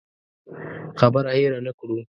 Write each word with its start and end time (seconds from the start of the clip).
خبره 0.99 1.31
هېره 1.37 1.59
نه 1.65 1.71
کړو. 1.77 1.95